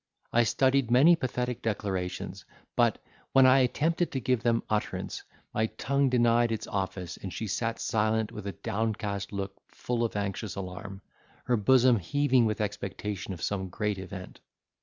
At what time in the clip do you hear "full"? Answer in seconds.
9.67-10.03